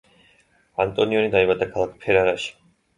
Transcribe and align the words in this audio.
ანტონიონი 0.87 1.29
დაიბადა 1.37 1.71
ქალაქ 1.77 1.97
ფერარაში. 2.03 2.55